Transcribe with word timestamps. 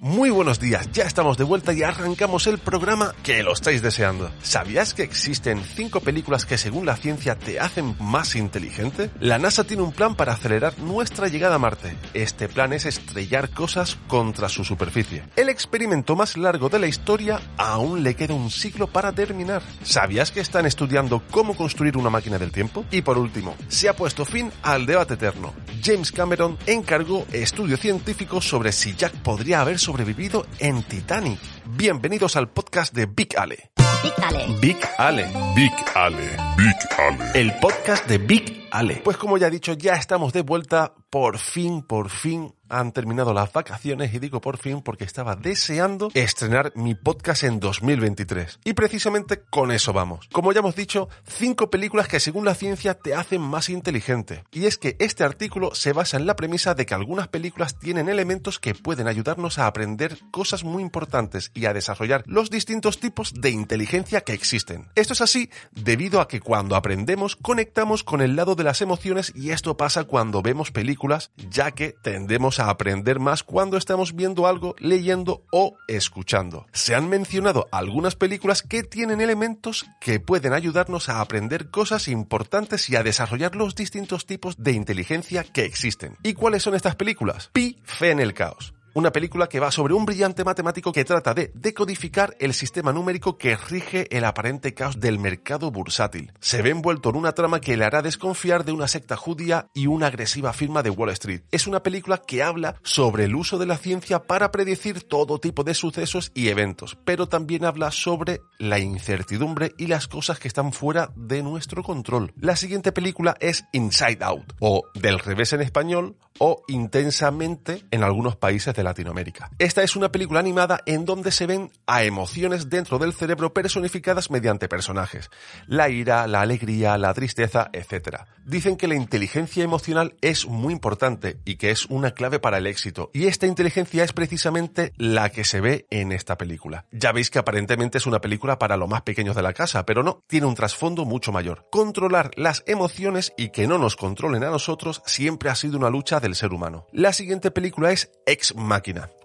Muy 0.00 0.28
buenos 0.28 0.60
días, 0.60 0.90
ya 0.92 1.04
estamos 1.04 1.38
de 1.38 1.44
vuelta 1.44 1.72
y 1.72 1.82
arrancamos 1.82 2.46
el 2.46 2.58
programa 2.58 3.14
que 3.22 3.42
lo 3.42 3.52
estáis 3.52 3.80
deseando. 3.80 4.30
¿Sabías 4.42 4.92
que 4.92 5.02
existen 5.02 5.62
cinco 5.64 6.00
películas 6.00 6.44
que 6.44 6.58
según 6.58 6.84
la 6.84 6.96
ciencia 6.96 7.36
te 7.36 7.58
hacen 7.58 7.96
más 8.00 8.36
inteligente? 8.36 9.08
La 9.20 9.38
NASA 9.38 9.64
tiene 9.64 9.82
un 9.82 9.92
plan 9.92 10.14
para 10.14 10.34
acelerar 10.34 10.78
nuestra 10.78 11.28
llegada 11.28 11.54
a 11.54 11.58
Marte. 11.58 11.96
Este 12.12 12.48
plan 12.48 12.72
es 12.72 12.84
estrellar 12.84 13.50
cosas 13.50 13.96
contra 14.08 14.50
su 14.50 14.64
superficie. 14.64 15.24
El 15.36 15.48
experimento 15.48 16.16
más 16.16 16.36
largo 16.36 16.68
de 16.68 16.80
la 16.80 16.86
historia 16.86 17.40
aún 17.56 18.02
le 18.02 18.14
queda 18.14 18.34
un 18.34 18.50
siglo 18.50 18.88
para 18.88 19.12
terminar. 19.12 19.62
¿Sabías 19.84 20.30
que 20.30 20.40
están 20.40 20.66
estudiando 20.66 21.22
cómo 21.30 21.56
construir 21.56 21.96
una 21.96 22.10
máquina 22.10 22.38
del 22.38 22.52
tiempo? 22.52 22.84
Y 22.90 23.00
por 23.02 23.16
último, 23.16 23.54
se 23.68 23.88
ha 23.88 23.96
puesto 23.96 24.24
fin 24.24 24.50
al 24.62 24.84
debate 24.84 25.14
eterno. 25.14 25.54
James 25.82 26.12
Cameron 26.12 26.58
encargó 26.66 27.26
estudio 27.32 27.76
científico 27.76 28.40
sobre 28.40 28.72
si 28.72 28.94
Jack 28.94 29.14
podría 29.22 29.60
haber 29.60 29.73
sobrevivido 29.78 30.46
en 30.58 30.82
Titanic. 30.82 31.38
Bienvenidos 31.64 32.36
al 32.36 32.48
podcast 32.48 32.94
de 32.94 33.06
Big 33.06 33.36
Ale. 33.36 33.70
Big 34.02 34.12
Ale. 34.22 34.58
Big 34.60 34.76
Ale. 34.98 35.26
Big 35.54 35.72
Ale. 35.94 36.30
Big 36.56 36.76
Ale. 36.98 37.30
El 37.34 37.52
podcast 37.60 38.06
de 38.06 38.18
Big 38.18 38.63
Pues 39.04 39.16
como 39.16 39.38
ya 39.38 39.46
he 39.46 39.50
dicho, 39.50 39.74
ya 39.74 39.94
estamos 39.94 40.32
de 40.32 40.42
vuelta. 40.42 40.94
Por 41.08 41.38
fin, 41.38 41.82
por 41.82 42.10
fin 42.10 42.52
han 42.68 42.92
terminado 42.92 43.32
las 43.32 43.52
vacaciones 43.52 44.12
y 44.14 44.18
digo 44.18 44.40
por 44.40 44.56
fin 44.56 44.82
porque 44.82 45.04
estaba 45.04 45.36
deseando 45.36 46.10
estrenar 46.14 46.72
mi 46.74 46.94
podcast 46.94 47.44
en 47.44 47.60
2023. 47.60 48.60
Y 48.64 48.72
precisamente 48.72 49.42
con 49.42 49.70
eso 49.70 49.92
vamos. 49.92 50.28
Como 50.32 50.52
ya 50.52 50.58
hemos 50.58 50.74
dicho, 50.74 51.08
cinco 51.24 51.70
películas 51.70 52.08
que 52.08 52.18
según 52.18 52.44
la 52.44 52.54
ciencia 52.54 52.94
te 52.94 53.14
hacen 53.14 53.40
más 53.40 53.68
inteligente. 53.68 54.42
Y 54.50 54.66
es 54.66 54.76
que 54.76 54.96
este 54.98 55.22
artículo 55.22 55.74
se 55.74 55.92
basa 55.92 56.16
en 56.16 56.26
la 56.26 56.34
premisa 56.34 56.74
de 56.74 56.86
que 56.86 56.94
algunas 56.94 57.28
películas 57.28 57.78
tienen 57.78 58.08
elementos 58.08 58.58
que 58.58 58.74
pueden 58.74 59.06
ayudarnos 59.06 59.58
a 59.58 59.68
aprender 59.68 60.18
cosas 60.32 60.64
muy 60.64 60.82
importantes 60.82 61.52
y 61.54 61.66
a 61.66 61.74
desarrollar 61.74 62.24
los 62.26 62.50
distintos 62.50 62.98
tipos 62.98 63.34
de 63.34 63.50
inteligencia 63.50 64.22
que 64.22 64.32
existen. 64.32 64.88
Esto 64.94 65.12
es 65.12 65.20
así 65.20 65.50
debido 65.70 66.20
a 66.20 66.28
que 66.28 66.40
cuando 66.40 66.74
aprendemos 66.76 67.36
conectamos 67.36 68.02
con 68.02 68.20
el 68.20 68.34
lado 68.34 68.56
de 68.56 68.63
las 68.64 68.80
emociones 68.80 69.32
y 69.34 69.50
esto 69.50 69.76
pasa 69.76 70.04
cuando 70.04 70.42
vemos 70.42 70.70
películas 70.70 71.30
ya 71.50 71.70
que 71.70 71.94
tendemos 72.02 72.60
a 72.60 72.70
aprender 72.70 73.20
más 73.20 73.42
cuando 73.42 73.76
estamos 73.76 74.14
viendo 74.14 74.46
algo, 74.46 74.74
leyendo 74.78 75.44
o 75.52 75.76
escuchando. 75.86 76.66
Se 76.72 76.94
han 76.94 77.08
mencionado 77.08 77.68
algunas 77.70 78.16
películas 78.16 78.62
que 78.62 78.82
tienen 78.82 79.20
elementos 79.20 79.86
que 80.00 80.20
pueden 80.20 80.52
ayudarnos 80.52 81.08
a 81.08 81.20
aprender 81.20 81.70
cosas 81.70 82.08
importantes 82.08 82.88
y 82.90 82.96
a 82.96 83.02
desarrollar 83.02 83.54
los 83.54 83.74
distintos 83.74 84.26
tipos 84.26 84.56
de 84.62 84.72
inteligencia 84.72 85.44
que 85.44 85.64
existen. 85.64 86.16
¿Y 86.22 86.34
cuáles 86.34 86.62
son 86.62 86.74
estas 86.74 86.96
películas? 86.96 87.50
Pi, 87.52 87.78
Fe 87.84 88.10
en 88.10 88.20
el 88.20 88.34
Caos 88.34 88.73
una 88.94 89.10
película 89.10 89.48
que 89.48 89.60
va 89.60 89.70
sobre 89.70 89.94
un 89.94 90.06
brillante 90.06 90.44
matemático 90.44 90.92
que 90.92 91.04
trata 91.04 91.34
de 91.34 91.50
decodificar 91.54 92.36
el 92.38 92.54
sistema 92.54 92.92
numérico 92.92 93.36
que 93.36 93.56
rige 93.56 94.06
el 94.16 94.24
aparente 94.24 94.72
caos 94.72 95.00
del 95.00 95.18
mercado 95.18 95.72
bursátil. 95.72 96.32
Se 96.40 96.62
ve 96.62 96.70
envuelto 96.70 97.10
en 97.10 97.16
una 97.16 97.32
trama 97.32 97.60
que 97.60 97.76
le 97.76 97.84
hará 97.84 98.02
desconfiar 98.02 98.64
de 98.64 98.72
una 98.72 98.86
secta 98.86 99.16
judía 99.16 99.68
y 99.74 99.88
una 99.88 100.06
agresiva 100.06 100.52
firma 100.52 100.82
de 100.82 100.90
Wall 100.90 101.10
Street. 101.10 101.42
Es 101.50 101.66
una 101.66 101.82
película 101.82 102.18
que 102.18 102.44
habla 102.44 102.76
sobre 102.84 103.24
el 103.24 103.34
uso 103.34 103.58
de 103.58 103.66
la 103.66 103.78
ciencia 103.78 104.22
para 104.22 104.52
predecir 104.52 105.02
todo 105.02 105.40
tipo 105.40 105.64
de 105.64 105.74
sucesos 105.74 106.30
y 106.32 106.48
eventos, 106.48 106.96
pero 107.04 107.26
también 107.28 107.64
habla 107.64 107.90
sobre 107.90 108.40
la 108.58 108.78
incertidumbre 108.78 109.72
y 109.76 109.88
las 109.88 110.06
cosas 110.06 110.38
que 110.38 110.48
están 110.48 110.72
fuera 110.72 111.10
de 111.16 111.42
nuestro 111.42 111.82
control. 111.82 112.32
La 112.38 112.54
siguiente 112.54 112.92
película 112.92 113.36
es 113.40 113.64
Inside 113.72 114.24
Out, 114.24 114.52
o 114.60 114.84
Del 114.94 115.18
revés 115.18 115.52
en 115.52 115.62
español, 115.62 116.16
o 116.38 116.62
Intensamente 116.68 117.84
en 117.90 118.04
algunos 118.04 118.36
países 118.36 118.74
de 118.74 118.83
Latinoamérica. 118.84 119.50
Esta 119.58 119.82
es 119.82 119.96
una 119.96 120.12
película 120.12 120.40
animada 120.40 120.80
en 120.86 121.04
donde 121.04 121.32
se 121.32 121.46
ven 121.46 121.70
a 121.86 122.04
emociones 122.04 122.70
dentro 122.70 122.98
del 122.98 123.12
cerebro 123.12 123.52
personificadas 123.52 124.30
mediante 124.30 124.68
personajes. 124.68 125.30
La 125.66 125.88
ira, 125.88 126.26
la 126.26 126.40
alegría, 126.40 126.98
la 126.98 127.12
tristeza, 127.14 127.70
etc. 127.72 128.22
Dicen 128.44 128.76
que 128.76 128.88
la 128.88 128.94
inteligencia 128.94 129.64
emocional 129.64 130.14
es 130.20 130.46
muy 130.46 130.72
importante 130.72 131.38
y 131.44 131.56
que 131.56 131.70
es 131.70 131.86
una 131.86 132.12
clave 132.12 132.38
para 132.38 132.58
el 132.58 132.66
éxito. 132.66 133.10
Y 133.12 133.26
esta 133.26 133.46
inteligencia 133.46 134.04
es 134.04 134.12
precisamente 134.12 134.92
la 134.96 135.30
que 135.30 135.44
se 135.44 135.60
ve 135.60 135.86
en 135.90 136.12
esta 136.12 136.36
película. 136.36 136.86
Ya 136.92 137.12
veis 137.12 137.30
que 137.30 137.38
aparentemente 137.38 137.98
es 137.98 138.06
una 138.06 138.20
película 138.20 138.58
para 138.58 138.76
los 138.76 138.88
más 138.88 139.02
pequeños 139.02 139.36
de 139.36 139.42
la 139.42 139.52
casa, 139.52 139.86
pero 139.86 140.02
no, 140.02 140.22
tiene 140.26 140.46
un 140.46 140.54
trasfondo 140.54 141.04
mucho 141.04 141.32
mayor. 141.32 141.66
Controlar 141.70 142.30
las 142.36 142.62
emociones 142.66 143.32
y 143.36 143.48
que 143.50 143.66
no 143.66 143.78
nos 143.78 143.96
controlen 143.96 144.44
a 144.44 144.50
nosotros 144.50 145.02
siempre 145.06 145.50
ha 145.50 145.54
sido 145.54 145.78
una 145.78 145.90
lucha 145.90 146.20
del 146.20 146.34
ser 146.34 146.52
humano. 146.52 146.86
La 146.92 147.12
siguiente 147.12 147.50
película 147.50 147.92
es 147.92 148.10
Ex 148.26 148.54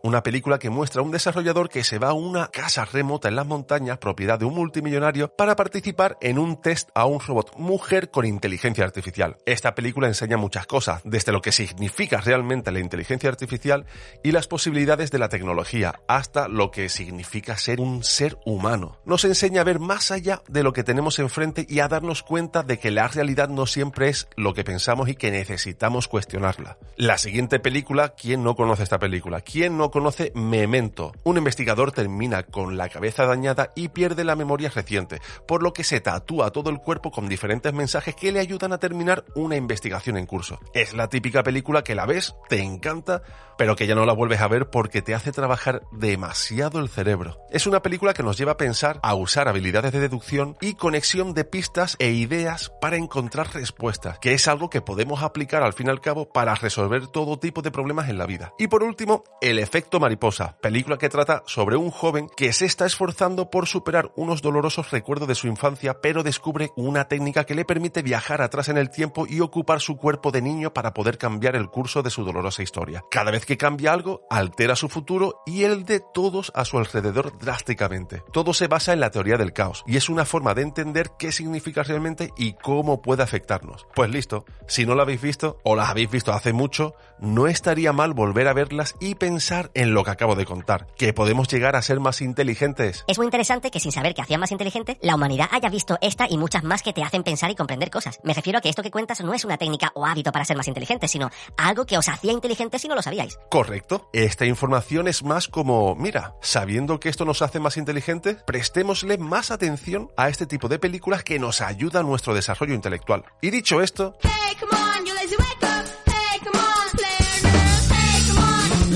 Una 0.01 0.23
película 0.23 0.59
que 0.59 0.69
muestra 0.69 1.01
a 1.01 1.03
un 1.03 1.11
desarrollador 1.11 1.69
que 1.69 1.83
se 1.83 1.99
va 1.99 2.09
a 2.09 2.13
una 2.13 2.47
casa 2.47 2.85
remota 2.85 3.27
en 3.27 3.35
las 3.35 3.45
montañas, 3.45 3.97
propiedad 3.97 4.39
de 4.39 4.45
un 4.45 4.53
multimillonario, 4.53 5.27
para 5.35 5.57
participar 5.57 6.17
en 6.21 6.39
un 6.39 6.61
test 6.61 6.89
a 6.95 7.05
un 7.05 7.19
robot 7.19 7.57
mujer 7.57 8.09
con 8.09 8.25
inteligencia 8.25 8.85
artificial. 8.85 9.37
Esta 9.45 9.75
película 9.75 10.07
enseña 10.07 10.37
muchas 10.37 10.67
cosas, 10.67 11.01
desde 11.03 11.33
lo 11.33 11.41
que 11.41 11.51
significa 11.51 12.21
realmente 12.21 12.71
la 12.71 12.79
inteligencia 12.79 13.29
artificial 13.29 13.85
y 14.23 14.31
las 14.31 14.47
posibilidades 14.47 15.11
de 15.11 15.19
la 15.19 15.27
tecnología, 15.27 15.99
hasta 16.07 16.47
lo 16.47 16.71
que 16.71 16.87
significa 16.87 17.57
ser 17.57 17.81
un 17.81 18.03
ser 18.03 18.37
humano. 18.45 18.97
Nos 19.05 19.25
enseña 19.25 19.61
a 19.61 19.65
ver 19.65 19.79
más 19.79 20.11
allá 20.11 20.41
de 20.47 20.63
lo 20.63 20.71
que 20.71 20.83
tenemos 20.83 21.19
enfrente 21.19 21.65
y 21.67 21.81
a 21.81 21.89
darnos 21.89 22.23
cuenta 22.23 22.63
de 22.63 22.79
que 22.79 22.91
la 22.91 23.07
realidad 23.09 23.49
no 23.49 23.65
siempre 23.65 24.07
es 24.07 24.29
lo 24.37 24.53
que 24.53 24.63
pensamos 24.63 25.09
y 25.09 25.15
que 25.15 25.31
necesitamos 25.31 26.07
cuestionarla. 26.07 26.77
La 26.95 27.17
siguiente 27.17 27.59
película, 27.59 28.09
¿quién 28.09 28.43
no 28.43 28.55
conoce 28.55 28.83
esta 28.83 28.99
película? 28.99 29.38
¿Quién 29.41 29.77
no 29.77 29.91
conoce 29.91 30.31
Memento? 30.35 31.11
Un 31.23 31.37
investigador 31.37 31.91
termina 31.91 32.43
con 32.43 32.77
la 32.77 32.89
cabeza 32.89 33.25
dañada 33.25 33.71
y 33.75 33.89
pierde 33.89 34.23
la 34.23 34.35
memoria 34.35 34.69
reciente, 34.69 35.21
por 35.47 35.63
lo 35.63 35.73
que 35.73 35.83
se 35.83 36.01
tatúa 36.01 36.51
todo 36.51 36.69
el 36.69 36.79
cuerpo 36.79 37.11
con 37.11 37.29
diferentes 37.29 37.73
mensajes 37.73 38.15
que 38.15 38.31
le 38.31 38.39
ayudan 38.39 38.73
a 38.73 38.77
terminar 38.77 39.25
una 39.35 39.55
investigación 39.55 40.17
en 40.17 40.25
curso. 40.25 40.59
Es 40.73 40.93
la 40.93 41.09
típica 41.09 41.43
película 41.43 41.83
que 41.83 41.95
la 41.95 42.05
ves, 42.05 42.35
te 42.47 42.61
encanta, 42.61 43.21
pero 43.57 43.75
que 43.75 43.87
ya 43.87 43.95
no 43.95 44.05
la 44.05 44.13
vuelves 44.13 44.41
a 44.41 44.47
ver 44.47 44.69
porque 44.69 45.01
te 45.01 45.13
hace 45.13 45.31
trabajar 45.31 45.83
demasiado 45.91 46.79
el 46.79 46.89
cerebro. 46.89 47.37
Es 47.51 47.67
una 47.67 47.81
película 47.81 48.13
que 48.13 48.23
nos 48.23 48.37
lleva 48.37 48.53
a 48.53 48.57
pensar, 48.57 48.99
a 49.03 49.15
usar 49.15 49.47
habilidades 49.47 49.91
de 49.91 49.99
deducción 49.99 50.57
y 50.61 50.75
conexión 50.75 51.33
de 51.33 51.43
pistas 51.43 51.95
e 51.99 52.11
ideas 52.11 52.71
para 52.81 52.97
encontrar 52.97 53.53
respuestas, 53.53 54.19
que 54.19 54.33
es 54.33 54.47
algo 54.47 54.69
que 54.69 54.81
podemos 54.81 55.23
aplicar 55.23 55.63
al 55.63 55.73
fin 55.73 55.87
y 55.87 55.89
al 55.89 56.01
cabo 56.01 56.29
para 56.29 56.55
resolver 56.55 57.07
todo 57.07 57.39
tipo 57.39 57.61
de 57.61 57.71
problemas 57.71 58.09
en 58.09 58.17
la 58.17 58.25
vida. 58.25 58.53
Y 58.57 58.67
por 58.67 58.83
último, 58.83 59.23
El 59.41 59.57
efecto 59.57 60.01
mariposa, 60.01 60.57
película 60.59 60.97
que 60.97 61.07
trata 61.07 61.43
sobre 61.45 61.77
un 61.77 61.91
joven 61.91 62.27
que 62.35 62.51
se 62.51 62.65
está 62.65 62.85
esforzando 62.85 63.49
por 63.49 63.67
superar 63.67 64.11
unos 64.17 64.41
dolorosos 64.41 64.91
recuerdos 64.91 65.29
de 65.29 65.35
su 65.35 65.47
infancia, 65.47 66.01
pero 66.01 66.23
descubre 66.23 66.71
una 66.75 67.07
técnica 67.07 67.45
que 67.45 67.55
le 67.55 67.63
permite 67.63 68.01
viajar 68.01 68.41
atrás 68.41 68.67
en 68.67 68.77
el 68.77 68.89
tiempo 68.89 69.25
y 69.29 69.39
ocupar 69.39 69.79
su 69.79 69.95
cuerpo 69.95 70.31
de 70.31 70.41
niño 70.41 70.73
para 70.73 70.93
poder 70.93 71.17
cambiar 71.17 71.55
el 71.55 71.69
curso 71.69 72.03
de 72.03 72.09
su 72.09 72.25
dolorosa 72.25 72.63
historia. 72.63 73.05
Cada 73.09 73.31
vez 73.31 73.45
que 73.45 73.55
cambia 73.55 73.93
algo, 73.93 74.27
altera 74.29 74.75
su 74.75 74.89
futuro 74.89 75.41
y 75.45 75.63
el 75.63 75.85
de 75.85 76.01
todos 76.01 76.51
a 76.53 76.65
su 76.65 76.77
alrededor 76.77 77.37
drásticamente. 77.39 78.23
Todo 78.33 78.53
se 78.53 78.67
basa 78.67 78.91
en 78.91 78.99
la 78.99 79.11
teoría 79.11 79.37
del 79.37 79.53
caos 79.53 79.85
y 79.87 79.95
es 79.95 80.09
una 80.09 80.25
forma 80.25 80.53
de 80.53 80.63
entender 80.63 81.11
qué 81.17 81.31
significa 81.31 81.83
realmente 81.83 82.33
y 82.35 82.55
cómo 82.55 83.01
puede 83.01 83.23
afectarnos. 83.23 83.87
Pues 83.95 84.09
listo, 84.09 84.43
si 84.67 84.85
no 84.85 84.95
la 84.95 85.03
habéis 85.03 85.21
visto 85.21 85.59
o 85.63 85.77
las 85.77 85.87
habéis 85.87 86.11
visto 86.11 86.33
hace 86.33 86.51
mucho, 86.51 86.93
no 87.19 87.47
estaría 87.47 87.93
mal 87.93 88.13
volver 88.13 88.49
a 88.49 88.53
verlas 88.53 88.95
y 88.99 89.15
pensar 89.19 89.69
en 89.75 89.93
lo 89.93 90.03
que 90.03 90.11
acabo 90.11 90.35
de 90.35 90.45
contar, 90.45 90.87
que 90.97 91.13
podemos 91.13 91.47
llegar 91.47 91.75
a 91.75 91.81
ser 91.81 91.99
más 91.99 92.21
inteligentes. 92.21 93.03
Es 93.07 93.17
muy 93.17 93.27
interesante 93.27 93.69
que 93.69 93.79
sin 93.79 93.91
saber 93.91 94.15
que 94.15 94.21
hacía 94.21 94.37
más 94.37 94.51
inteligente, 94.51 94.97
la 95.01 95.15
humanidad 95.15 95.49
haya 95.51 95.69
visto 95.69 95.97
esta 96.01 96.25
y 96.27 96.37
muchas 96.37 96.63
más 96.63 96.81
que 96.81 96.93
te 96.93 97.03
hacen 97.03 97.23
pensar 97.23 97.51
y 97.51 97.55
comprender 97.55 97.91
cosas. 97.91 98.19
Me 98.23 98.33
refiero 98.33 98.57
a 98.59 98.61
que 98.61 98.69
esto 98.69 98.81
que 98.81 98.91
cuentas 98.91 99.21
no 99.21 99.33
es 99.33 99.45
una 99.45 99.57
técnica 99.57 99.91
o 99.93 100.05
hábito 100.05 100.31
para 100.31 100.45
ser 100.45 100.57
más 100.57 100.67
inteligente, 100.67 101.07
sino 101.07 101.29
algo 101.57 101.85
que 101.85 101.97
os 101.97 102.09
hacía 102.09 102.31
inteligentes 102.31 102.81
si 102.81 102.87
no 102.87 102.95
lo 102.95 103.01
sabíais. 103.01 103.37
Correcto. 103.49 104.09
Esta 104.13 104.45
información 104.45 105.07
es 105.07 105.23
más 105.23 105.47
como, 105.47 105.95
mira, 105.95 106.35
sabiendo 106.41 106.99
que 106.99 107.09
esto 107.09 107.25
nos 107.25 107.41
hace 107.41 107.59
más 107.59 107.77
inteligentes, 107.77 108.37
prestémosle 108.47 109.17
más 109.17 109.51
atención 109.51 110.09
a 110.17 110.29
este 110.29 110.45
tipo 110.45 110.67
de 110.67 110.79
películas 110.79 111.23
que 111.23 111.39
nos 111.39 111.61
ayuda 111.61 111.99
a 111.99 112.03
nuestro 112.03 112.33
desarrollo 112.33 112.73
intelectual. 112.73 113.25
Y 113.41 113.49
dicho 113.49 113.81
esto... 113.81 114.15
Hey, 114.21 114.55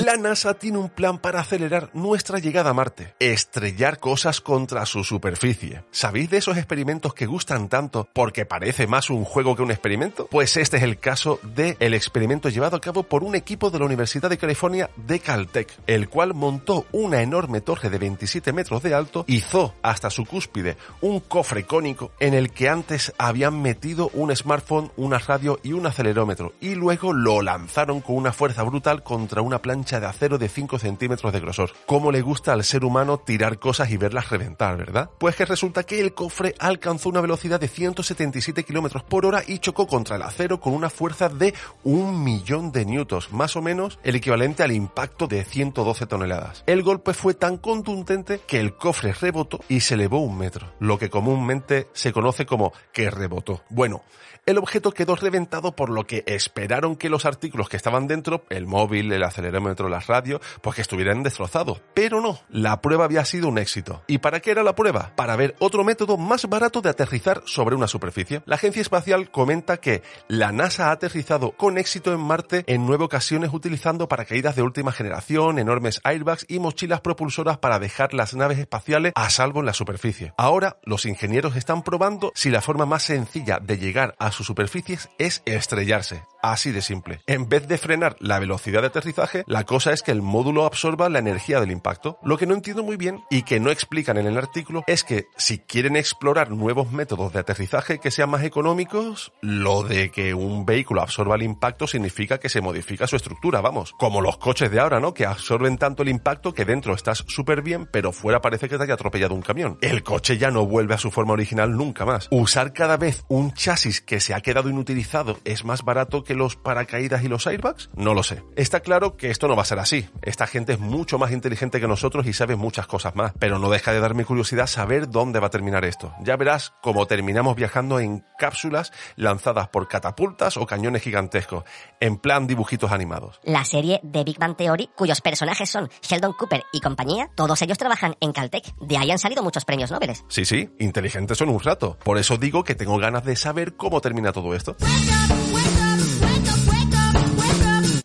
La 0.03 0.17
NASA 0.17 0.55
tiene 0.55 0.79
un 0.79 0.89
plan 0.89 1.17
para 1.17 1.39
acelerar 1.39 1.89
nuestra 1.93 2.37
llegada 2.39 2.71
a 2.71 2.73
Marte, 2.73 3.15
estrellar 3.19 3.99
cosas 3.99 4.41
contra 4.41 4.85
su 4.85 5.05
superficie. 5.05 5.85
¿Sabéis 5.91 6.29
de 6.29 6.39
esos 6.39 6.57
experimentos 6.57 7.13
que 7.13 7.25
gustan 7.25 7.69
tanto 7.69 8.09
porque 8.11 8.45
parece 8.45 8.85
más 8.85 9.09
un 9.09 9.23
juego 9.23 9.55
que 9.55 9.61
un 9.61 9.71
experimento? 9.71 10.27
Pues 10.29 10.57
este 10.57 10.75
es 10.75 10.83
el 10.83 10.97
caso 10.99 11.39
del 11.41 11.77
el 11.79 11.93
experimento 11.93 12.49
llevado 12.49 12.75
a 12.75 12.81
cabo 12.81 13.03
por 13.03 13.23
un 13.23 13.33
equipo 13.33 13.69
de 13.69 13.79
la 13.79 13.85
Universidad 13.85 14.29
de 14.29 14.37
California 14.37 14.89
de 14.97 15.21
Caltech, 15.21 15.71
el 15.87 16.09
cual 16.09 16.33
montó 16.33 16.85
una 16.91 17.21
enorme 17.21 17.61
torre 17.61 17.89
de 17.89 17.97
27 17.97 18.51
metros 18.51 18.83
de 18.83 18.93
alto, 18.93 19.23
hizo 19.29 19.73
hasta 19.83 20.09
su 20.09 20.25
cúspide 20.25 20.75
un 20.99 21.21
cofre 21.21 21.63
cónico 21.63 22.11
en 22.19 22.33
el 22.33 22.51
que 22.51 22.67
antes 22.67 23.13
habían 23.17 23.61
metido 23.61 24.11
un 24.13 24.35
smartphone, 24.35 24.91
una 24.97 25.19
radio 25.19 25.61
y 25.63 25.71
un 25.71 25.87
acelerómetro, 25.87 26.51
y 26.59 26.75
luego 26.75 27.13
lo 27.13 27.41
lanzaron 27.41 28.01
con 28.01 28.17
una 28.17 28.33
fuerza 28.33 28.63
brutal 28.63 29.01
contra 29.01 29.41
una 29.41 29.61
plancha 29.61 29.92
de 29.99 30.07
acero 30.07 30.37
de 30.37 30.49
5 30.49 30.79
centímetros 30.79 31.33
de 31.33 31.39
grosor. 31.39 31.71
¿Cómo 31.85 32.11
le 32.11 32.21
gusta 32.21 32.53
al 32.53 32.63
ser 32.63 32.85
humano 32.85 33.17
tirar 33.17 33.59
cosas 33.59 33.89
y 33.91 33.97
verlas 33.97 34.29
reventar, 34.29 34.77
verdad? 34.77 35.09
Pues 35.17 35.35
que 35.35 35.45
resulta 35.45 35.83
que 35.83 35.99
el 35.99 36.13
cofre 36.13 36.55
alcanzó 36.59 37.09
una 37.09 37.21
velocidad 37.21 37.59
de 37.59 37.67
177 37.67 38.63
kilómetros 38.63 39.03
por 39.03 39.25
hora 39.25 39.43
y 39.45 39.59
chocó 39.59 39.87
contra 39.87 40.15
el 40.15 40.21
acero 40.21 40.59
con 40.59 40.73
una 40.73 40.89
fuerza 40.89 41.29
de 41.29 41.53
un 41.83 42.23
millón 42.23 42.71
de 42.71 42.85
newtons, 42.85 43.31
más 43.31 43.55
o 43.55 43.61
menos 43.61 43.99
el 44.03 44.15
equivalente 44.15 44.63
al 44.63 44.71
impacto 44.71 45.27
de 45.27 45.43
112 45.43 46.05
toneladas. 46.07 46.63
El 46.65 46.83
golpe 46.83 47.13
fue 47.13 47.33
tan 47.33 47.57
contundente 47.57 48.41
que 48.45 48.59
el 48.59 48.75
cofre 48.75 49.13
rebotó 49.13 49.59
y 49.69 49.81
se 49.81 49.95
elevó 49.95 50.19
un 50.19 50.37
metro, 50.37 50.73
lo 50.79 50.97
que 50.97 51.09
comúnmente 51.09 51.87
se 51.93 52.11
conoce 52.11 52.45
como 52.45 52.73
que 52.91 53.09
rebotó. 53.09 53.63
Bueno, 53.69 54.03
el 54.45 54.57
objeto 54.57 54.91
quedó 54.91 55.15
reventado 55.15 55.75
por 55.75 55.89
lo 55.89 56.05
que 56.05 56.23
esperaron 56.27 56.95
que 56.95 57.09
los 57.09 57.25
artículos 57.25 57.69
que 57.69 57.77
estaban 57.77 58.07
dentro, 58.07 58.43
el 58.49 58.67
móvil, 58.67 59.11
el 59.11 59.23
acelerómetro, 59.23 59.87
las 59.87 60.07
radios, 60.07 60.41
pues 60.61 60.75
que 60.75 60.81
estuvieran 60.81 61.23
destrozados. 61.23 61.81
Pero 61.93 62.19
no, 62.19 62.39
la 62.49 62.81
prueba 62.81 63.05
había 63.05 63.23
sido 63.23 63.47
un 63.47 63.57
éxito. 63.57 64.03
¿Y 64.07 64.17
para 64.17 64.41
qué 64.41 64.51
era 64.51 64.63
la 64.63 64.75
prueba? 64.75 65.13
Para 65.15 65.35
ver 65.35 65.55
otro 65.59 65.83
método 65.83 66.17
más 66.17 66.47
barato 66.49 66.81
de 66.81 66.89
aterrizar 66.89 67.41
sobre 67.45 67.75
una 67.75 67.87
superficie. 67.87 68.41
La 68.45 68.55
agencia 68.55 68.81
espacial 68.81 69.31
comenta 69.31 69.77
que 69.77 70.03
la 70.27 70.51
NASA 70.51 70.89
ha 70.89 70.91
aterrizado 70.91 71.51
con 71.51 71.77
éxito 71.77 72.13
en 72.13 72.19
Marte 72.19 72.63
en 72.67 72.85
nueve 72.85 73.05
ocasiones 73.05 73.51
utilizando 73.53 74.07
paracaídas 74.07 74.55
de 74.55 74.61
última 74.61 74.91
generación, 74.91 75.57
enormes 75.57 76.01
airbags 76.03 76.45
y 76.49 76.59
mochilas 76.59 77.01
propulsoras 77.01 77.59
para 77.59 77.79
dejar 77.79 78.13
las 78.13 78.33
naves 78.33 78.59
espaciales 78.59 79.13
a 79.15 79.29
salvo 79.29 79.61
en 79.61 79.67
la 79.67 79.73
superficie. 79.73 80.33
Ahora, 80.37 80.77
los 80.83 81.05
ingenieros 81.05 81.55
están 81.55 81.83
probando 81.83 82.31
si 82.35 82.49
la 82.49 82.61
forma 82.61 82.85
más 82.85 83.03
sencilla 83.03 83.59
de 83.59 83.77
llegar 83.77 84.15
a 84.19 84.32
sus 84.33 84.47
superficies 84.47 85.09
es 85.17 85.41
estrellarse. 85.45 86.32
Así 86.43 86.73
de 86.73 86.81
simple. 86.81 87.21
En 87.25 87.47
vez 87.47 87.69
de 87.69 87.77
frenar 87.77 88.17
la 88.19 88.37
velocidad 88.37 88.81
de 88.81 88.87
aterrizaje, 88.87 89.45
la 89.47 89.63
cosa 89.63 89.93
es 89.93 90.03
que 90.03 90.11
el 90.11 90.21
módulo 90.21 90.65
absorba 90.65 91.07
la 91.07 91.19
energía 91.19 91.61
del 91.61 91.71
impacto. 91.71 92.19
Lo 92.21 92.37
que 92.37 92.45
no 92.45 92.53
entiendo 92.53 92.83
muy 92.83 92.97
bien 92.97 93.23
y 93.29 93.43
que 93.43 93.61
no 93.61 93.71
explican 93.71 94.17
en 94.17 94.25
el 94.25 94.37
artículo 94.37 94.83
es 94.85 95.05
que 95.05 95.27
si 95.37 95.59
quieren 95.59 95.95
explorar 95.95 96.51
nuevos 96.51 96.91
métodos 96.91 97.31
de 97.31 97.39
aterrizaje 97.39 97.99
que 97.99 98.11
sean 98.11 98.29
más 98.29 98.43
económicos, 98.43 99.31
lo 99.39 99.83
de 99.83 100.11
que 100.11 100.33
un 100.33 100.65
vehículo 100.65 101.01
absorba 101.01 101.35
el 101.35 101.43
impacto 101.43 101.87
significa 101.87 102.39
que 102.39 102.49
se 102.49 102.59
modifica 102.59 103.07
su 103.07 103.15
estructura, 103.15 103.61
vamos. 103.61 103.93
Como 103.97 104.19
los 104.19 104.37
coches 104.37 104.69
de 104.69 104.81
ahora, 104.81 104.99
¿no? 104.99 105.13
Que 105.13 105.25
absorben 105.25 105.77
tanto 105.77 106.03
el 106.03 106.09
impacto 106.09 106.53
que 106.53 106.65
dentro 106.65 106.93
estás 106.93 107.23
súper 107.25 107.61
bien, 107.61 107.87
pero 107.89 108.11
fuera 108.11 108.41
parece 108.41 108.67
que 108.67 108.77
te 108.77 108.83
haya 108.83 108.95
atropellado 108.95 109.33
un 109.33 109.43
camión. 109.43 109.77
El 109.79 110.03
coche 110.03 110.37
ya 110.37 110.51
no 110.51 110.65
vuelve 110.65 110.95
a 110.95 110.97
su 110.97 111.09
forma 111.09 111.31
original 111.31 111.71
nunca 111.71 112.05
más. 112.05 112.27
Usar 112.31 112.73
cada 112.73 112.97
vez 112.97 113.23
un 113.29 113.53
chasis 113.53 114.01
que 114.01 114.19
se 114.19 114.33
ha 114.33 114.41
quedado 114.41 114.69
inutilizado 114.69 115.39
es 115.45 115.63
más 115.63 115.83
barato 115.83 116.25
que 116.25 116.32
los 116.35 116.55
paracaídas 116.55 117.23
y 117.23 117.27
los 117.27 117.47
airbags? 117.47 117.89
No 117.95 118.13
lo 118.13 118.23
sé. 118.23 118.43
Está 118.55 118.81
claro 118.81 119.17
que 119.17 119.29
esto 119.29 119.47
no 119.47 119.55
va 119.55 119.63
a 119.63 119.65
ser 119.65 119.79
así. 119.79 120.09
Esta 120.21 120.47
gente 120.47 120.73
es 120.73 120.79
mucho 120.79 121.17
más 121.17 121.31
inteligente 121.31 121.79
que 121.79 121.87
nosotros 121.87 122.25
y 122.27 122.33
sabe 122.33 122.55
muchas 122.55 122.87
cosas 122.87 123.15
más, 123.15 123.33
pero 123.39 123.59
no 123.59 123.69
deja 123.69 123.91
de 123.91 123.99
darme 123.99 124.25
curiosidad 124.25 124.67
saber 124.67 125.09
dónde 125.09 125.39
va 125.39 125.47
a 125.47 125.49
terminar 125.49 125.85
esto. 125.85 126.13
Ya 126.21 126.35
verás 126.35 126.73
cómo 126.81 127.05
terminamos 127.07 127.55
viajando 127.55 127.99
en 127.99 128.23
cápsulas 128.37 128.91
lanzadas 129.15 129.69
por 129.69 129.87
catapultas 129.87 130.57
o 130.57 130.65
cañones 130.65 131.01
gigantescos, 131.01 131.63
en 131.99 132.17
plan 132.17 132.47
dibujitos 132.47 132.91
animados. 132.91 133.39
La 133.43 133.65
serie 133.65 133.99
de 134.03 134.23
Big 134.23 134.37
Bang 134.37 134.55
Theory, 134.55 134.89
cuyos 134.95 135.21
personajes 135.21 135.69
son 135.69 135.89
Sheldon 136.01 136.33
Cooper 136.33 136.63
y 136.71 136.81
compañía, 136.81 137.29
todos 137.35 137.61
ellos 137.61 137.77
trabajan 137.77 138.15
en 138.19 138.31
Caltech. 138.31 138.73
De 138.79 138.97
ahí 138.97 139.11
han 139.11 139.19
salido 139.19 139.43
muchos 139.43 139.65
premios 139.65 139.91
Nobel. 139.91 140.13
Sí, 140.27 140.45
sí, 140.45 140.69
inteligentes 140.79 141.37
son 141.37 141.49
un 141.49 141.59
rato. 141.59 141.97
Por 142.03 142.17
eso 142.17 142.37
digo 142.37 142.63
que 142.63 142.75
tengo 142.75 142.97
ganas 142.97 143.23
de 143.23 143.35
saber 143.35 143.75
cómo 143.75 144.01
termina 144.01 144.31
todo 144.31 144.53
esto 144.53 144.75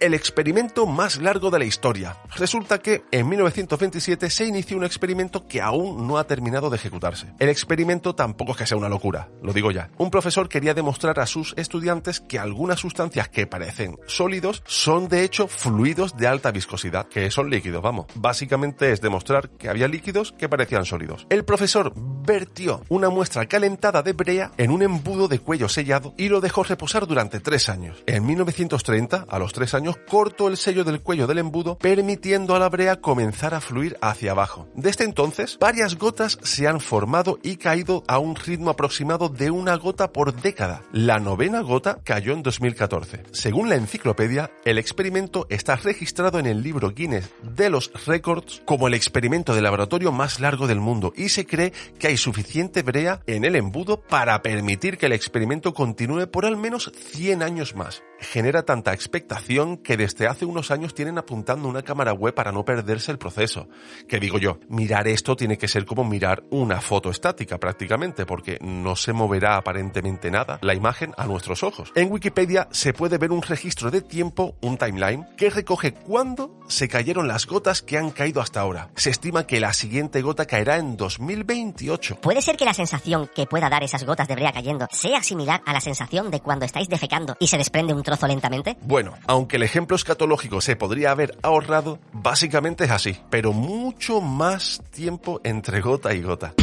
el 0.08 0.14
experimento 0.14 0.86
más 0.86 1.18
largo 1.20 1.50
de 1.50 1.58
la 1.58 1.66
historia. 1.66 2.16
Resulta 2.34 2.78
que 2.78 3.02
en 3.10 3.28
1927 3.28 4.30
se 4.30 4.46
inició 4.46 4.78
un 4.78 4.84
experimento 4.84 5.46
que 5.46 5.60
aún 5.60 6.06
no 6.06 6.16
ha 6.16 6.26
terminado 6.26 6.70
de 6.70 6.76
ejecutarse. 6.76 7.34
El 7.38 7.50
experimento 7.50 8.14
tampoco 8.14 8.52
es 8.52 8.56
que 8.56 8.66
sea 8.66 8.78
una 8.78 8.88
locura, 8.88 9.28
lo 9.42 9.52
digo 9.52 9.70
ya. 9.70 9.90
Un 9.98 10.10
profesor 10.10 10.48
quería 10.48 10.72
demostrar 10.72 11.20
a 11.20 11.26
sus 11.26 11.52
estudiantes 11.58 12.20
que 12.20 12.38
algunas 12.38 12.80
sustancias 12.80 13.28
que 13.28 13.46
parecen 13.46 13.98
sólidos 14.06 14.62
son 14.64 15.08
de 15.08 15.24
hecho 15.24 15.46
fluidos 15.46 16.16
de 16.16 16.26
alta 16.26 16.52
viscosidad, 16.52 17.06
que 17.06 17.30
son 17.30 17.50
líquidos, 17.50 17.82
vamos. 17.82 18.06
Básicamente 18.14 18.92
es 18.92 19.02
demostrar 19.02 19.50
que 19.50 19.68
había 19.68 19.88
líquidos 19.88 20.32
que 20.32 20.48
parecían 20.48 20.86
sólidos. 20.86 21.26
El 21.28 21.44
profesor 21.44 21.92
vertió 21.94 22.82
una 22.88 23.10
muestra 23.10 23.44
calentada 23.44 24.02
de 24.02 24.14
brea 24.14 24.52
en 24.56 24.70
un 24.70 24.80
embudo 24.80 25.28
de 25.28 25.38
cuello 25.38 25.68
sellado 25.68 26.14
y 26.16 26.30
lo 26.30 26.40
dejó 26.40 26.62
reposar 26.62 27.06
durante 27.06 27.40
tres 27.40 27.68
años. 27.68 28.02
En 28.06 28.24
1930, 28.24 29.26
a 29.28 29.38
los 29.38 29.52
tres 29.52 29.74
años, 29.74 29.97
cortó 30.06 30.48
el 30.48 30.56
sello 30.56 30.84
del 30.84 31.00
cuello 31.00 31.26
del 31.26 31.38
embudo, 31.38 31.78
permitiendo 31.78 32.54
a 32.54 32.58
la 32.58 32.68
brea 32.68 33.00
comenzar 33.00 33.54
a 33.54 33.60
fluir 33.60 33.96
hacia 34.00 34.32
abajo. 34.32 34.68
Desde 34.74 35.04
entonces, 35.04 35.58
varias 35.60 35.96
gotas 35.96 36.38
se 36.42 36.66
han 36.66 36.80
formado 36.80 37.38
y 37.42 37.56
caído 37.56 38.04
a 38.06 38.18
un 38.18 38.36
ritmo 38.36 38.70
aproximado 38.70 39.28
de 39.28 39.50
una 39.50 39.76
gota 39.76 40.12
por 40.12 40.34
década. 40.34 40.82
La 40.92 41.18
novena 41.18 41.60
gota 41.60 41.98
cayó 42.02 42.32
en 42.32 42.42
2014. 42.42 43.24
Según 43.32 43.68
la 43.68 43.76
enciclopedia, 43.76 44.50
el 44.64 44.78
experimento 44.78 45.46
está 45.50 45.76
registrado 45.76 46.38
en 46.38 46.46
el 46.46 46.62
libro 46.62 46.90
Guinness 46.90 47.30
de 47.42 47.70
los 47.70 47.90
Records 48.06 48.62
como 48.64 48.88
el 48.88 48.94
experimento 48.94 49.54
de 49.54 49.62
laboratorio 49.62 50.12
más 50.12 50.40
largo 50.40 50.66
del 50.66 50.80
mundo 50.80 51.12
y 51.16 51.28
se 51.28 51.46
cree 51.46 51.72
que 51.98 52.08
hay 52.08 52.16
suficiente 52.16 52.82
brea 52.82 53.20
en 53.26 53.44
el 53.44 53.56
embudo 53.56 54.00
para 54.00 54.40
permitir 54.42 54.98
que 54.98 55.06
el 55.06 55.12
experimento 55.12 55.74
continúe 55.74 56.26
por 56.30 56.46
al 56.46 56.56
menos 56.56 56.92
100 57.12 57.42
años 57.42 57.74
más 57.74 58.02
genera 58.20 58.64
tanta 58.64 58.92
expectación 58.92 59.76
que 59.88 59.96
desde 59.96 60.26
hace 60.26 60.44
unos 60.44 60.70
años 60.70 60.92
tienen 60.92 61.16
apuntando 61.16 61.66
una 61.66 61.80
cámara 61.80 62.12
web 62.12 62.34
para 62.34 62.52
no 62.52 62.62
perderse 62.62 63.10
el 63.10 63.16
proceso. 63.16 63.70
Que 64.06 64.20
digo 64.20 64.38
yo, 64.38 64.58
mirar 64.68 65.08
esto 65.08 65.34
tiene 65.34 65.56
que 65.56 65.66
ser 65.66 65.86
como 65.86 66.04
mirar 66.04 66.42
una 66.50 66.82
foto 66.82 67.08
estática 67.08 67.56
prácticamente, 67.56 68.26
porque 68.26 68.58
no 68.60 68.96
se 68.96 69.14
moverá 69.14 69.56
aparentemente 69.56 70.30
nada 70.30 70.58
la 70.60 70.74
imagen 70.74 71.14
a 71.16 71.24
nuestros 71.24 71.62
ojos. 71.62 71.90
En 71.94 72.12
Wikipedia 72.12 72.68
se 72.70 72.92
puede 72.92 73.16
ver 73.16 73.32
un 73.32 73.40
registro 73.40 73.90
de 73.90 74.02
tiempo, 74.02 74.56
un 74.60 74.76
timeline, 74.76 75.26
que 75.38 75.48
recoge 75.48 75.94
cuándo 75.94 76.60
se 76.68 76.86
cayeron 76.86 77.26
las 77.26 77.46
gotas 77.46 77.80
que 77.80 77.96
han 77.96 78.10
caído 78.10 78.42
hasta 78.42 78.60
ahora. 78.60 78.90
Se 78.94 79.08
estima 79.08 79.46
que 79.46 79.58
la 79.58 79.72
siguiente 79.72 80.20
gota 80.20 80.44
caerá 80.44 80.76
en 80.76 80.98
2028. 80.98 82.20
¿Puede 82.20 82.42
ser 82.42 82.58
que 82.58 82.66
la 82.66 82.74
sensación 82.74 83.30
que 83.34 83.46
pueda 83.46 83.70
dar 83.70 83.82
esas 83.82 84.04
gotas 84.04 84.28
de 84.28 84.34
brea 84.34 84.52
cayendo 84.52 84.86
sea 84.90 85.22
similar 85.22 85.62
a 85.64 85.72
la 85.72 85.80
sensación 85.80 86.30
de 86.30 86.40
cuando 86.40 86.66
estáis 86.66 86.88
defecando 86.88 87.38
y 87.40 87.46
se 87.46 87.56
desprende 87.56 87.94
un 87.94 88.02
trozo 88.02 88.26
lentamente? 88.26 88.76
Bueno, 88.82 89.14
aunque 89.26 89.56
el 89.56 89.62
ejemplo 89.68 89.96
escatológico 89.96 90.62
se 90.62 90.76
podría 90.76 91.10
haber 91.10 91.36
ahorrado, 91.42 91.98
básicamente 92.12 92.84
es 92.84 92.90
así, 92.90 93.20
pero 93.28 93.52
mucho 93.52 94.22
más 94.22 94.82
tiempo 94.90 95.42
entre 95.44 95.82
gota 95.82 96.14
y 96.14 96.22
gota. 96.22 96.54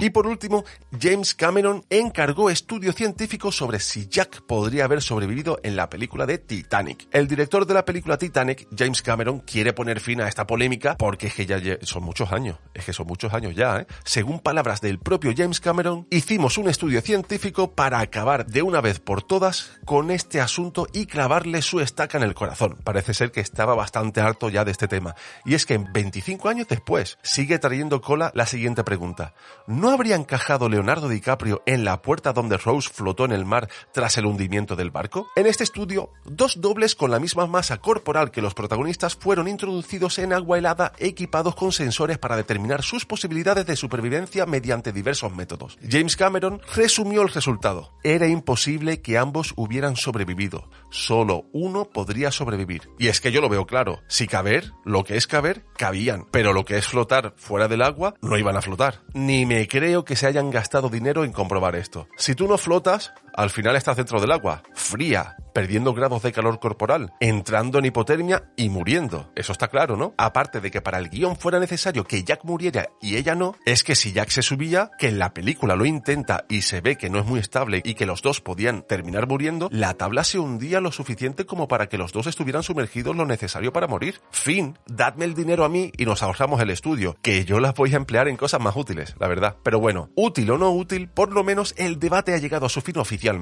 Y 0.00 0.10
por 0.10 0.28
último, 0.28 0.64
James 1.00 1.34
Cameron 1.34 1.84
encargó 1.90 2.50
estudio 2.50 2.92
científico 2.92 3.50
sobre 3.50 3.80
si 3.80 4.06
Jack 4.06 4.42
podría 4.42 4.84
haber 4.84 5.02
sobrevivido 5.02 5.58
en 5.64 5.74
la 5.74 5.90
película 5.90 6.24
de 6.24 6.38
Titanic. 6.38 7.08
El 7.10 7.26
director 7.26 7.66
de 7.66 7.74
la 7.74 7.84
película 7.84 8.16
Titanic, 8.16 8.68
James 8.76 9.02
Cameron, 9.02 9.40
quiere 9.40 9.72
poner 9.72 9.98
fin 9.98 10.20
a 10.20 10.28
esta 10.28 10.46
polémica 10.46 10.96
porque 10.96 11.26
es 11.26 11.34
que 11.34 11.46
ya 11.46 11.58
son 11.82 12.04
muchos 12.04 12.30
años, 12.30 12.58
es 12.74 12.84
que 12.84 12.92
son 12.92 13.08
muchos 13.08 13.34
años 13.34 13.56
ya, 13.56 13.78
¿eh? 13.78 13.86
Según 14.04 14.38
palabras 14.38 14.80
del 14.80 15.00
propio 15.00 15.32
James 15.36 15.58
Cameron, 15.58 16.06
hicimos 16.10 16.58
un 16.58 16.68
estudio 16.68 17.00
científico 17.00 17.72
para 17.72 17.98
acabar 17.98 18.46
de 18.46 18.62
una 18.62 18.80
vez 18.80 19.00
por 19.00 19.24
todas 19.24 19.72
con 19.84 20.12
este 20.12 20.40
asunto 20.40 20.86
y 20.92 21.06
clavarle 21.06 21.60
su 21.60 21.80
estaca 21.80 22.18
en 22.18 22.24
el 22.24 22.34
corazón. 22.34 22.76
Parece 22.84 23.14
ser 23.14 23.32
que 23.32 23.40
estaba 23.40 23.74
bastante 23.74 24.20
harto 24.20 24.48
ya 24.48 24.64
de 24.64 24.70
este 24.70 24.86
tema. 24.86 25.16
Y 25.44 25.54
es 25.54 25.66
que 25.66 25.76
25 25.78 26.48
años 26.48 26.68
después 26.68 27.18
sigue 27.22 27.58
trayendo 27.58 28.00
cola 28.00 28.30
la 28.36 28.46
siguiente 28.46 28.84
pregunta. 28.84 29.34
¿No 29.66 29.87
habría 29.90 30.16
encajado 30.16 30.68
Leonardo 30.68 31.08
DiCaprio 31.08 31.62
en 31.66 31.84
la 31.84 32.02
puerta 32.02 32.32
donde 32.32 32.56
Rose 32.56 32.90
flotó 32.92 33.24
en 33.24 33.32
el 33.32 33.44
mar 33.44 33.68
tras 33.92 34.18
el 34.18 34.26
hundimiento 34.26 34.76
del 34.76 34.90
barco? 34.90 35.28
En 35.36 35.46
este 35.46 35.64
estudio, 35.64 36.10
dos 36.24 36.60
dobles 36.60 36.94
con 36.94 37.10
la 37.10 37.20
misma 37.20 37.46
masa 37.46 37.78
corporal 37.78 38.30
que 38.30 38.42
los 38.42 38.54
protagonistas 38.54 39.16
fueron 39.16 39.48
introducidos 39.48 40.18
en 40.18 40.32
agua 40.32 40.58
helada 40.58 40.92
equipados 40.98 41.54
con 41.54 41.72
sensores 41.72 42.18
para 42.18 42.36
determinar 42.36 42.82
sus 42.82 43.04
posibilidades 43.04 43.66
de 43.66 43.76
supervivencia 43.76 44.46
mediante 44.46 44.92
diversos 44.92 45.34
métodos. 45.34 45.78
James 45.88 46.16
Cameron 46.16 46.60
resumió 46.74 47.22
el 47.22 47.28
resultado. 47.28 47.92
Era 48.02 48.26
imposible 48.26 49.00
que 49.00 49.18
ambos 49.18 49.52
hubieran 49.56 49.96
sobrevivido. 49.96 50.70
Solo 50.90 51.46
uno 51.52 51.86
podría 51.86 52.30
sobrevivir. 52.30 52.90
Y 52.98 53.08
es 53.08 53.20
que 53.20 53.32
yo 53.32 53.40
lo 53.40 53.48
veo 53.48 53.66
claro. 53.66 54.00
Si 54.08 54.26
caber, 54.26 54.72
lo 54.84 55.04
que 55.04 55.16
es 55.16 55.26
caber, 55.26 55.64
cabían. 55.76 56.26
Pero 56.30 56.52
lo 56.52 56.64
que 56.64 56.78
es 56.78 56.86
flotar 56.86 57.34
fuera 57.36 57.68
del 57.68 57.82
agua, 57.82 58.14
no 58.22 58.38
iban 58.38 58.56
a 58.56 58.62
flotar. 58.62 59.02
Ni 59.14 59.46
me 59.46 59.68
creo 59.78 60.04
que 60.04 60.16
se 60.16 60.26
hayan 60.26 60.50
gastado 60.50 60.88
dinero 60.88 61.22
en 61.22 61.30
comprobar 61.30 61.76
esto. 61.76 62.08
Si 62.16 62.34
tú 62.34 62.48
no 62.48 62.58
flotas, 62.58 63.12
al 63.32 63.48
final 63.50 63.76
estás 63.76 63.96
dentro 63.96 64.20
del 64.20 64.32
agua, 64.32 64.64
fría, 64.74 65.36
perdiendo 65.58 65.92
grados 65.92 66.22
de 66.22 66.30
calor 66.30 66.60
corporal, 66.60 67.12
entrando 67.18 67.80
en 67.80 67.86
hipotermia 67.86 68.44
y 68.54 68.68
muriendo. 68.68 69.32
Eso 69.34 69.50
está 69.50 69.66
claro, 69.66 69.96
¿no? 69.96 70.14
Aparte 70.16 70.60
de 70.60 70.70
que 70.70 70.80
para 70.80 70.98
el 70.98 71.08
guion 71.08 71.34
fuera 71.34 71.58
necesario 71.58 72.04
que 72.04 72.22
Jack 72.22 72.44
muriera 72.44 72.90
y 73.00 73.16
ella 73.16 73.34
no, 73.34 73.56
es 73.66 73.82
que 73.82 73.96
si 73.96 74.12
Jack 74.12 74.28
se 74.28 74.42
subía, 74.42 74.92
que 75.00 75.08
en 75.08 75.18
la 75.18 75.34
película 75.34 75.74
lo 75.74 75.84
intenta 75.84 76.44
y 76.48 76.62
se 76.62 76.80
ve 76.80 76.94
que 76.94 77.10
no 77.10 77.18
es 77.18 77.26
muy 77.26 77.40
estable 77.40 77.82
y 77.84 77.94
que 77.94 78.06
los 78.06 78.22
dos 78.22 78.40
podían 78.40 78.82
terminar 78.82 79.26
muriendo, 79.26 79.68
la 79.72 79.94
tabla 79.94 80.22
se 80.22 80.38
hundía 80.38 80.80
lo 80.80 80.92
suficiente 80.92 81.44
como 81.44 81.66
para 81.66 81.88
que 81.88 81.98
los 81.98 82.12
dos 82.12 82.28
estuvieran 82.28 82.62
sumergidos 82.62 83.16
lo 83.16 83.26
necesario 83.26 83.72
para 83.72 83.88
morir. 83.88 84.20
Fin, 84.30 84.78
dadme 84.86 85.24
el 85.24 85.34
dinero 85.34 85.64
a 85.64 85.68
mí 85.68 85.90
y 85.96 86.04
nos 86.04 86.22
ahorramos 86.22 86.60
el 86.60 86.70
estudio, 86.70 87.16
que 87.20 87.44
yo 87.44 87.58
las 87.58 87.74
voy 87.74 87.92
a 87.94 87.96
emplear 87.96 88.28
en 88.28 88.36
cosas 88.36 88.60
más 88.60 88.76
útiles, 88.76 89.16
la 89.18 89.26
verdad. 89.26 89.56
Pero 89.64 89.80
bueno, 89.80 90.10
útil 90.14 90.52
o 90.52 90.56
no 90.56 90.70
útil, 90.70 91.08
por 91.08 91.32
lo 91.32 91.42
menos 91.42 91.74
el 91.76 91.98
debate 91.98 92.32
ha 92.32 92.38
llegado 92.38 92.66
a 92.66 92.68
su 92.68 92.80
fin 92.80 92.98
oficial 92.98 93.40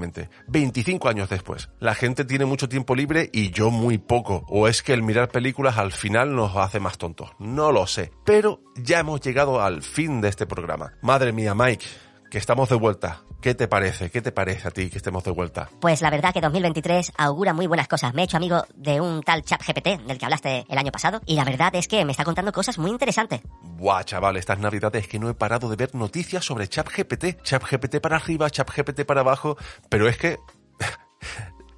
25 0.49 1.09
años 1.09 1.29
después. 1.29 1.69
La 1.79 1.95
gente 2.07 2.25
tiene 2.25 2.45
mucho 2.45 2.69
tiempo 2.69 2.95
libre 2.95 3.31
y 3.33 3.51
yo 3.51 3.73
muy 3.73 3.99
poco. 3.99 4.45
O 4.47 4.69
es 4.69 4.81
que 4.81 4.93
el 4.93 5.03
mirar 5.03 5.29
películas 5.29 5.77
al 5.77 5.91
final 5.91 6.37
nos 6.37 6.57
hace 6.57 6.79
más 6.79 6.99
tontos. 6.99 7.31
No 7.41 7.73
lo 7.73 7.89
sé. 7.89 8.13
Pero 8.25 8.61
ya 8.77 9.01
hemos 9.01 9.21
llegado 9.21 9.61
al 9.61 9.83
fin 9.83 10.21
de 10.21 10.29
este 10.29 10.47
programa. 10.47 10.93
Madre 11.03 11.33
mía, 11.33 11.57
Mike 11.57 11.85
que 12.31 12.39
estamos 12.39 12.69
de 12.69 12.77
vuelta. 12.77 13.23
¿Qué 13.41 13.55
te 13.55 13.69
parece? 13.69 14.11
¿Qué 14.11 14.23
te 14.23 14.33
parece 14.33 14.67
a 14.67 14.71
ti 14.71 14.91
que 14.91 14.97
estemos 14.97 15.23
de 15.23 15.31
vuelta? 15.31 15.69
Pues 15.81 16.01
la 16.01 16.11
verdad 16.11 16.33
que 16.33 16.41
2023 16.41 17.13
augura 17.17 17.53
muy 17.53 17.67
buenas 17.67 17.87
cosas. 17.87 18.13
Me 18.15 18.23
he 18.23 18.25
hecho 18.25 18.39
amigo 18.39 18.65
de 18.75 19.01
un 19.01 19.23
tal 19.23 19.43
chat 19.43 19.63
GPT 19.65 20.07
del 20.07 20.19
que 20.19 20.25
hablaste 20.25 20.65
el 20.69 20.79
año 20.79 20.91
pasado 20.91 21.21
y 21.27 21.37
la 21.37 21.45
verdad 21.45 21.75
es 21.77 21.87
que 21.87 22.05
me 22.05 22.13
está 22.13 22.25
contando 22.25 22.53
cosas 22.53 22.79
muy 22.79 22.91
interesantes. 22.91 23.43
Buah, 23.63 24.05
chaval, 24.05 24.37
estas 24.37 24.59
navidades 24.59 25.07
que 25.07 25.19
no 25.19 25.29
he 25.29 25.35
parado 25.35 25.69
de 25.69 25.77
ver 25.77 25.95
noticias 25.95 26.45
sobre 26.45 26.67
ChatGPT. 26.67 27.43
ChatGPT 27.43 28.01
para 28.01 28.17
arriba, 28.17 28.51
ChatGPT 28.51 29.05
para 29.05 29.21
abajo, 29.21 29.57
pero 29.89 30.09
es 30.09 30.17
que 30.17 30.39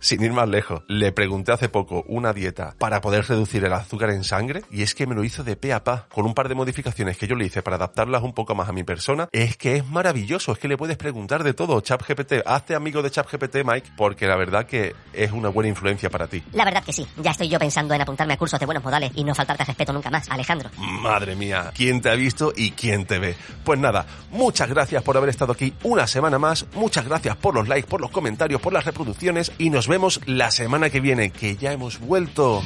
sin 0.00 0.23
ir 0.23 0.33
más 0.33 0.49
lejos, 0.49 0.83
le 0.88 1.12
pregunté 1.12 1.52
hace 1.52 1.69
poco 1.69 2.05
una 2.07 2.33
dieta 2.33 2.75
para 2.78 3.00
poder 3.00 3.26
reducir 3.26 3.64
el 3.64 3.73
azúcar 3.73 4.11
en 4.11 4.25
sangre 4.25 4.62
y 4.71 4.83
es 4.83 4.95
que 4.95 5.07
me 5.07 5.14
lo 5.14 5.25
hizo 5.25 5.45
de 5.45 5.57
pe 5.57 5.73
a 5.73 5.85
pa, 5.85 6.07
con 6.12 6.26
un 6.26 6.35
par 6.35 6.49
de 6.49 6.55
modificaciones 6.55 7.17
que 7.17 7.26
yo 7.26 7.35
le 7.35 7.47
hice 7.47 7.62
para 7.62 7.76
adaptarlas 7.76 8.23
un 8.23 8.33
poco 8.33 8.55
más 8.55 8.69
a 8.69 8.73
mi 8.73 8.85
persona. 8.85 9.28
Es 9.33 9.57
que 9.57 9.76
es 9.76 9.87
maravilloso, 9.87 10.52
es 10.52 10.59
que 10.59 10.69
le 10.69 10.76
puedes 10.76 10.97
preguntar 10.97 11.43
de 11.43 11.55
todo. 11.55 11.81
ChatGPT, 11.81 12.35
hazte 12.47 12.75
amigo 12.75 13.02
de 13.02 13.11
ChatGPT, 13.11 13.57
Mike, 13.64 13.93
porque 13.97 14.26
la 14.26 14.37
verdad 14.37 14.67
que 14.67 14.95
es 15.12 15.33
una 15.33 15.49
buena 15.49 15.69
influencia 15.69 16.11
para 16.11 16.26
ti. 16.26 16.43
La 16.52 16.64
verdad 16.64 16.85
que 16.85 16.93
sí, 16.93 17.07
ya 17.17 17.33
estoy 17.33 17.49
yo 17.49 17.59
pensando 17.59 17.95
en 17.95 18.00
apuntarme 18.00 18.35
a 18.35 18.37
cursos 18.37 18.61
de 18.61 18.67
buenos 18.67 18.85
modales 18.85 19.11
y 19.14 19.25
no 19.25 19.35
faltarte 19.35 19.64
respeto 19.64 19.93
nunca 19.93 20.11
más, 20.11 20.28
Alejandro. 20.31 20.71
Madre 20.78 21.35
mía, 21.35 21.73
¿quién 21.75 22.00
te 22.00 22.11
ha 22.11 22.14
visto 22.14 22.52
y 22.57 22.73
quién 22.73 23.07
te 23.07 23.19
ve? 23.19 23.35
Pues 23.64 23.78
nada, 23.78 24.07
muchas 24.31 24.69
gracias 24.69 25.02
por 25.02 25.17
haber 25.17 25.31
estado 25.31 25.52
aquí 25.52 25.75
una 25.83 26.07
semana 26.07 26.38
más, 26.38 26.67
muchas 26.75 27.05
gracias 27.05 27.37
por 27.37 27.55
los 27.55 27.69
likes, 27.69 27.88
por 27.88 28.00
los 28.00 28.11
comentarios, 28.11 28.61
por 28.61 28.73
las 28.73 28.85
reproducciones 28.85 29.52
y 29.59 29.71
nos 29.71 29.88
vemos 29.88 30.21
la 30.26 30.50
semana 30.50 30.90
que 30.90 31.00
viene, 31.00 31.30
que 31.30 31.57
ya 31.57 31.73
hemos 31.73 31.99
vuelto. 31.99 32.62